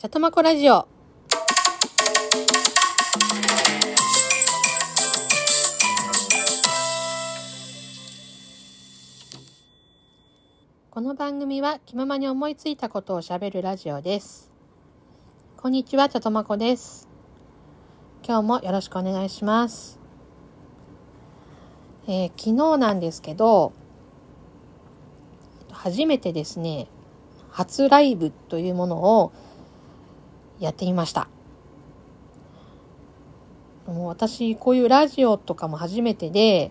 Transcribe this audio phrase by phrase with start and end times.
[0.00, 0.88] 茶とまこラジオ。
[10.90, 14.50] この番組は気ままに思いついたことをしゃべるラジオです。
[15.58, 17.06] こんにちは、茶とまこです。
[18.26, 19.98] 今日もよろしくお願いします。
[22.08, 23.74] えー昨日なんですけど、
[25.70, 26.88] 初めてですね、
[27.50, 29.32] 初ライブというものを
[30.60, 31.28] やってみました。
[33.86, 36.70] もう私、こういうラジオとかも初めてで、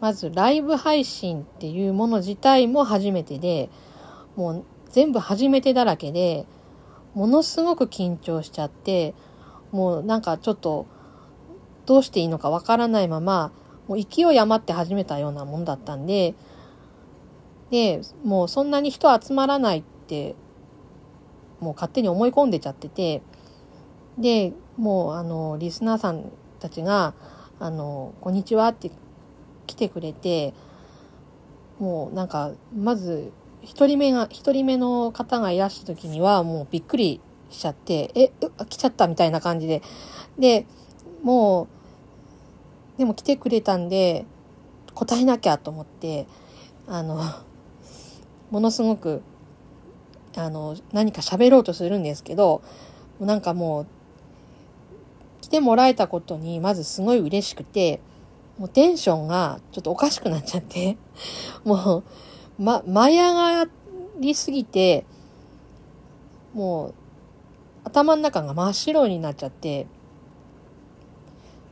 [0.00, 3.70] まずライブ配信っていうもの自体も初めてで、
[4.36, 6.46] もう全部初めてだらけで、
[7.14, 9.14] ものすごく緊張しちゃって、
[9.70, 10.86] もうなんかちょっと
[11.86, 13.52] どうしていいのかわからないまま、
[13.86, 16.34] もう勢い余って始めたようなもんだったんで、
[17.70, 20.34] で、もうそんなに人集まらないって、
[21.64, 23.22] もう勝手に思い込んでちゃってて、
[24.18, 27.14] で、もうあの、リスナーさんたちが、
[27.58, 28.90] あの、こんにちはって
[29.66, 30.52] 来てくれて、
[31.78, 39.80] もうなんか、まず、一人目が、一人目の方がいらした時には、もうびっくりしちゃって、え、う来ちゃったみたいな感じで。
[40.38, 40.66] で、
[41.22, 41.68] も
[42.94, 44.26] う、でも来てくれたんで、
[44.92, 46.26] 答えなきゃと思って、
[46.86, 47.18] あの、
[48.50, 49.22] ものすごく、
[50.36, 52.62] あの、何か喋ろうとするんですけど、
[53.20, 53.86] なんかもう、
[55.40, 58.00] 来てもらえたことに、まずすごい嬉しくて、
[58.58, 60.96] もうテンションがちょっとおかしくなっちゃって、
[61.64, 62.04] もう、
[62.58, 63.66] ま、舞い上が
[64.18, 65.04] りすぎて、
[66.54, 66.94] もう、
[67.84, 69.86] 頭の中が真っ白になっちゃって、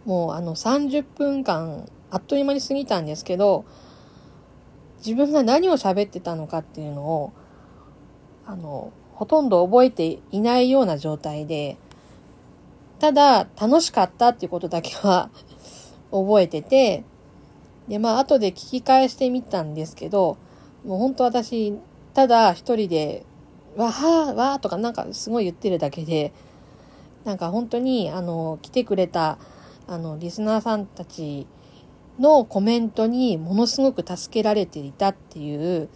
[0.05, 3.65] もうあの30分間、あっという間に過ぎたんですけど、
[4.99, 7.33] 自分が何を喋ってたのかっていうのを、
[8.47, 11.77] あの、ほとんど覚えていないような状態で、
[12.99, 15.31] ただ楽しかったっていうことだけは
[16.11, 17.05] 覚えてて、
[17.89, 20.37] で、まあ後で聞き返してみたんですけど、
[20.84, 21.77] もう本当私、
[22.15, 23.25] ただ一人で、
[23.77, 26.33] わーわーとかなんかすごい言ってるだけで、
[27.25, 29.39] なんか本当にあの、来てくれた
[29.87, 31.47] あの、リスナーさんたち
[32.19, 35.89] のコメントにものすごく助けられていたっていう、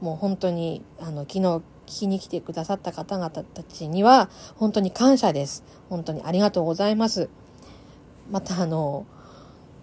[0.00, 5.64] もう本当に、あの、昨日聞きに来てくださった方々たちには、本当に感謝です。
[5.88, 7.30] 本当にありがとうございます。
[8.30, 9.06] またあの、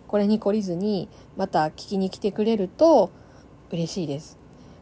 [0.07, 3.09] これに懲りずに、また聞きに来てくれると
[3.71, 4.37] 嬉しいです。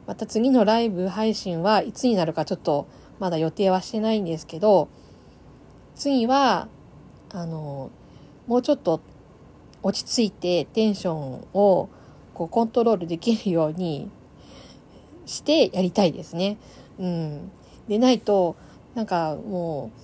[0.08, 2.88] また次のライブ配信はいつになるかちょっと
[3.20, 4.90] まだ予定はしてないんですけど、
[5.96, 6.68] 次は、
[7.32, 7.92] あの、
[8.48, 9.00] もうちょっと
[9.84, 11.90] 落ち着いてテンションを
[12.34, 14.10] こうコントロールできるように
[15.26, 16.58] してやりたいですね。
[17.00, 17.52] うん。
[17.88, 18.56] でないと、
[18.96, 20.00] なんかもう、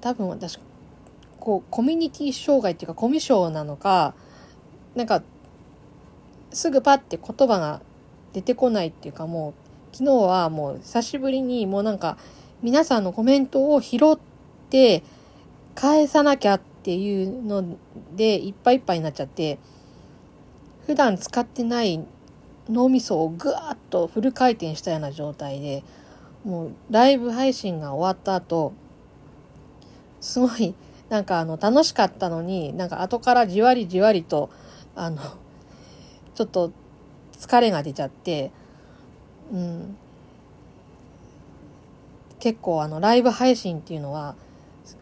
[0.00, 0.58] 多分私、
[1.38, 4.14] こう、コミュニティ障害っていうかコミュ障なのか、
[4.94, 5.22] なんか、
[6.52, 7.80] すぐパッて言葉が
[8.32, 9.54] 出てこないっていうかも
[9.92, 12.16] う、昨日はもう久しぶりにもうなんか、
[12.62, 14.18] 皆さんのコメントを拾っ
[14.68, 15.02] て、
[15.74, 17.76] 返さなきゃっていうの
[18.14, 19.58] でいっぱいいっぱいになっちゃって
[20.86, 22.04] 普段使ってない
[22.70, 25.82] 脳みそをぐわっとフル回転したような状態で
[26.44, 28.72] もうライブ配信が終わった後
[30.20, 30.74] すごい
[31.08, 34.50] なんかあの楽しかったのになんか後からじわりじわりと
[34.94, 35.20] あの
[36.34, 36.72] ちょっと
[37.32, 38.52] 疲れが出ちゃって
[39.52, 39.96] うん
[42.38, 44.34] 結構あのライブ配信っていうのは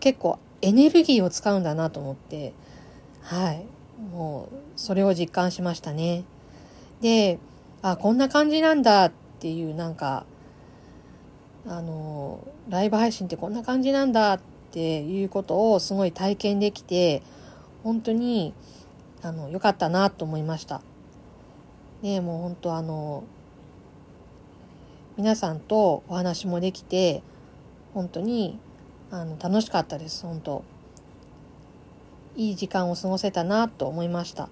[0.00, 2.52] 結構エネルギーを使うんだなと思って、
[3.22, 3.64] はい。
[4.12, 6.24] もう、それを実感しましたね。
[7.00, 7.38] で、
[7.82, 10.24] あ、こんな感じなんだっていう、なんか、
[11.66, 14.40] あの、ライブ配信ってこんな感じなんだっ
[14.72, 17.22] ていうことをすごい体験できて、
[17.82, 18.54] 本当に、
[19.22, 20.82] あの、良かったなと思いました。
[22.02, 23.24] で、もう本当あの、
[25.16, 27.22] 皆さんとお話もできて、
[27.94, 28.58] 本当に
[29.10, 30.62] あの楽しかったです本当
[32.36, 34.48] いい時間を過ごせたなと思いました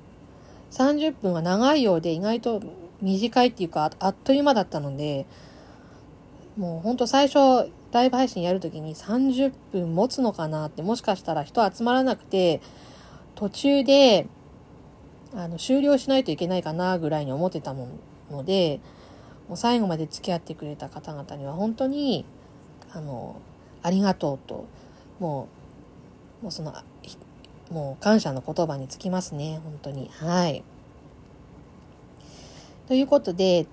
[0.72, 2.62] 30分は長いようで意外と
[3.02, 5.26] 短いっていうかあっという間だったので
[6.56, 12.60] もう本当最初ライブ配信やるときに30分持つのかなってもしかしたら人集まらなくて
[13.34, 14.26] 途中で
[15.34, 17.88] あの終了しないといけないかなぐらいに思ってたも
[18.30, 18.80] ので
[19.48, 22.24] もう最後まで付き合ってくれた方々には本当に
[22.92, 23.40] あの
[23.86, 24.66] ありがとうと、
[25.20, 25.48] も
[26.40, 26.74] う、もうその、
[27.70, 30.10] もう感謝の言葉につきますね、本当に。
[30.12, 30.64] はい。
[32.86, 33.66] ということで、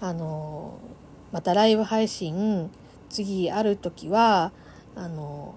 [0.00, 0.78] あの、
[1.32, 2.70] またライブ配信
[3.08, 4.52] 次ある時は
[4.94, 5.54] あの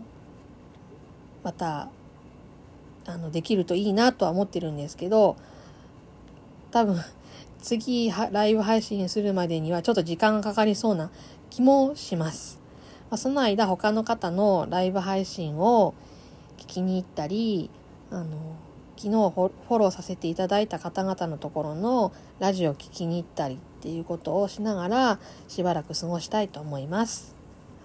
[1.43, 1.89] また
[3.05, 5.35] あのできるといいなとは思ってるんですけど
[6.71, 7.01] 多分
[7.61, 11.11] 次ライブ配信するまでにはちょっと時間がかかりそうな
[11.49, 12.59] 気もします。
[13.09, 15.95] まあ、その間他の方のライブ配信を
[16.57, 17.71] 聞きに行ったり
[18.11, 18.27] あの
[18.99, 27.33] 昨日フォローさせていただいた方々のところのラジオを聞きに行ったりっていうことをしながらしばらく過ごしたいと思います。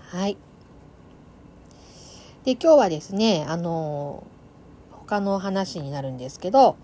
[0.09, 0.37] はい。
[2.43, 4.27] で、今日はですね、あの、
[4.91, 6.75] 他の話になるんですけど、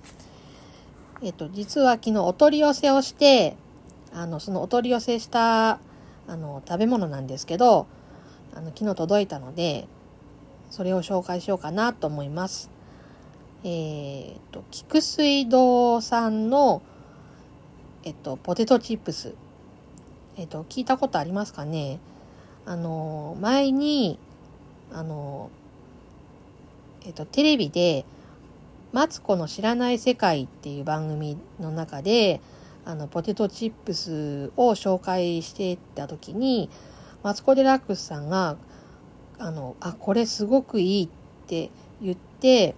[1.22, 3.56] えっと、実は昨日お取り寄せをして、
[4.14, 5.80] あの、そのお取り寄せした、あ
[6.28, 7.88] の、食べ物なんですけど、
[8.54, 9.88] あの、昨日届いたので、
[10.70, 12.70] それを紹介しようかなと思います。
[13.62, 16.80] えー、っと、菊水堂さんの、
[18.04, 19.34] えっと、ポテトチップス。
[20.36, 21.98] えっと、聞いたことありますかね？
[22.64, 24.18] あの、前に、
[24.92, 25.50] あの、
[27.04, 28.06] えっと、テレビで、
[28.92, 32.40] マツコの知らない世界っていう番組の中で、
[32.86, 36.70] あの、ポテトチップスを紹介してた時に、
[37.22, 38.56] マツコ・デラックスさんが、
[39.38, 41.08] あの、あ、これすごくいいっ
[41.46, 41.70] て
[42.00, 42.74] 言って、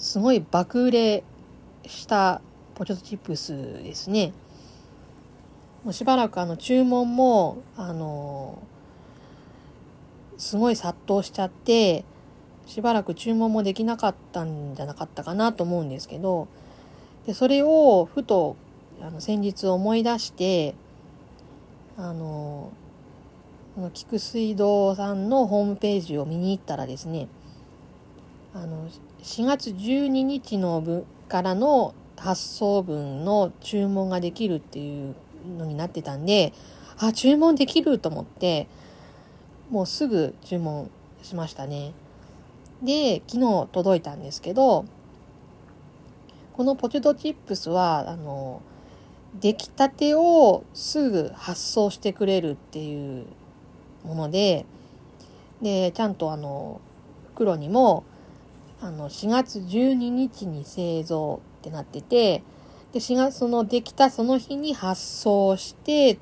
[0.00, 1.24] すごい爆売れ
[1.84, 2.40] した
[2.74, 4.32] ポテトチップスですね。
[5.84, 8.62] もうしばらくあの注文も、あの、
[10.38, 12.06] すごい殺到しちゃって、
[12.64, 16.48] しばらく注文もできなかったんじゃなかったかなと思うんですけど、
[17.26, 18.56] で、それをふと、
[19.02, 20.74] あの、先日思い出して、
[21.98, 22.72] あの、
[23.92, 27.28] 菊水道さんのホームページを見に行ったらですね、
[28.52, 28.88] あの、
[29.22, 35.14] 4月12日の分からの発送分の注文ができるっていう
[35.56, 36.52] のになってたんで、
[36.98, 38.66] あ、注文できると思って、
[39.70, 40.90] もうすぐ注文
[41.22, 41.92] しましたね。
[42.82, 44.84] で、昨日届いたんですけど、
[46.52, 48.62] このポテトチップスは、あの、
[49.40, 53.26] 出来たてをすぐ発送してくれるっていう
[54.04, 54.66] もので、
[55.62, 56.80] で、ちゃんとあの、
[57.28, 58.04] 袋にも、
[58.82, 62.42] あの4月12日に製造ってなってて
[62.92, 66.18] で4月そのできたその日に発送して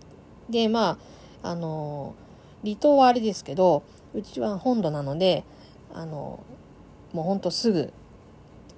[0.51, 0.99] でま
[1.43, 2.15] ああの
[2.65, 3.85] 離島はあれですけど
[4.15, 5.45] うちは本土なので
[5.95, 6.43] あの
[7.13, 7.93] もうほんとすぐ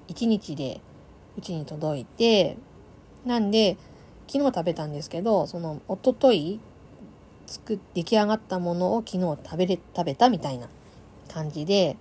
[0.09, 0.81] 1日で
[1.39, 2.59] うちに届いて
[3.25, 3.77] なんで
[4.29, 6.61] 昨日食べたんですけどそのおととい
[7.47, 10.69] 作出来上がったものを昨日食べれ食べたみたいな
[11.29, 11.97] 感じで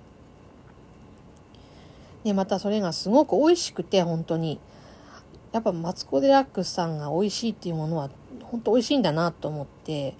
[2.29, 4.59] で、またそれがすごく美味しくて、本当に。
[5.51, 8.11] やっぱマツコ・デラックスさんが美味しいっていうものは、
[8.43, 10.13] 本当美味しいんだなと思って、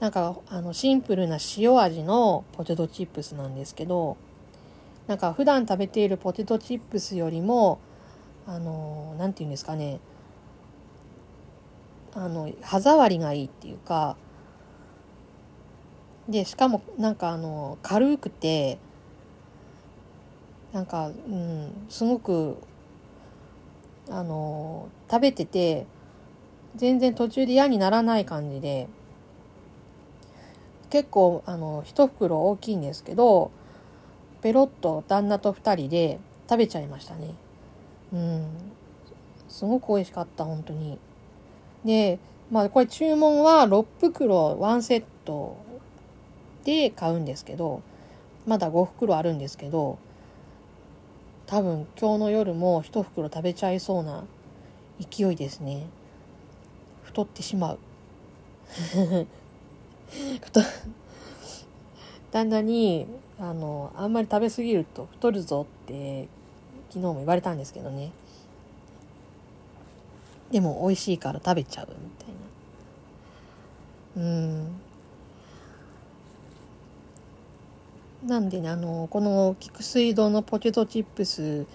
[0.00, 4.18] なんか、あの、シンプルな塩味のポテトチップスなんですけど、
[5.06, 7.78] なんか普段食べているポテトチップスよりも、
[8.46, 9.98] あの、なんて言うんですかね、
[12.12, 14.18] あの、歯触りがいいっていうか、
[16.28, 18.78] で、しかもなんかあの、軽くて、
[20.72, 22.56] なんか、うん、すごく
[24.08, 25.86] あの食べてて
[26.76, 28.88] 全然途中で嫌にならない感じで
[30.90, 33.50] 結構あの一袋大きいんですけど
[34.42, 37.34] ペロッと旦那と2人で食べちゃいましたね。
[38.12, 38.46] うん。
[39.48, 40.98] すごく美味しかった本当に。
[41.84, 42.18] で
[42.50, 45.56] まあこれ注文は6袋1セット
[46.64, 47.82] で買うんですけど
[48.46, 49.98] まだ5袋あるんですけど
[51.52, 54.24] 多分今日の夜も一袋食べちゃいそうな
[54.98, 55.86] 勢いですね。
[57.02, 57.78] 太ってしまう。
[62.32, 63.06] 旦那に
[63.38, 66.26] あのあんまり食べ過ぎると太るぞって
[66.88, 68.12] 昨日も言われたんですけどね。
[70.50, 72.08] でも美味しいから食べちゃうみ
[74.14, 74.26] たいな。
[74.26, 74.80] うん。
[78.24, 81.66] なんでね、あの、この菊水堂のポテトチップス、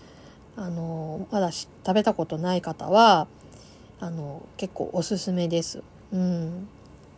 [0.55, 3.27] あの、まだ食べたことない方は、
[3.99, 5.83] あの、結構おすすめです。
[6.13, 6.69] うん。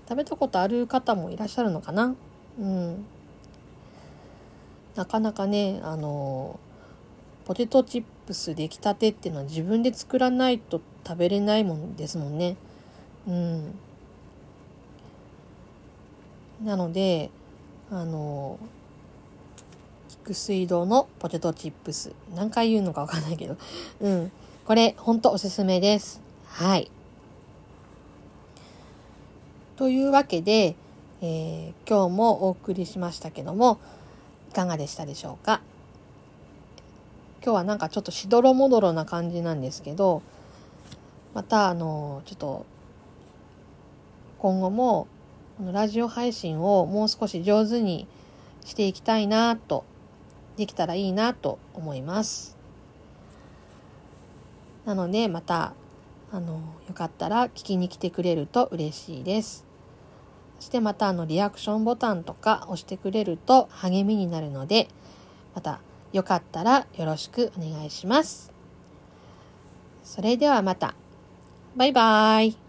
[0.07, 2.15] 食べたことある方もいらっしゃるのかな？
[2.59, 3.05] うん。
[4.95, 6.59] なかなかね、あの、
[7.45, 12.55] ポテトチップス出来たてっていうのは自分で作らないと食べれないもんですもんね。
[13.27, 13.75] うん。
[16.63, 17.29] なので、
[17.91, 18.57] あの、
[20.33, 22.13] 水道のポテトチップス。
[22.35, 23.57] 何回言うのかわかんないけど。
[24.01, 24.31] うん。
[24.65, 26.21] これ、ほんとおすすめです。
[26.45, 26.91] はい。
[29.77, 30.75] というわけで、
[31.21, 33.79] えー、今日もお送りしましたけども、
[34.49, 35.61] いかがでしたでしょうか？
[37.41, 40.21] 今日はなんかちょっとしどろもどろな感じなんですけど、
[41.33, 42.65] またあの、ちょっと、
[44.39, 45.07] 今後も、
[45.57, 48.07] このラジオ配信をもう少し上手に
[48.65, 49.85] していきたいなと、
[50.59, 52.57] できたらいいなと思います。
[54.85, 55.73] なので、また、
[56.31, 59.65] あの、よかったら聞きに来てくれると嬉しいです。
[60.59, 64.89] そしてまたあのリアクションボタンとか押してくれると励みになるので、
[65.55, 65.79] また
[66.11, 68.51] よかったらよろしくお願いします。
[70.03, 70.93] それではまた。
[71.77, 72.68] バイバーイ。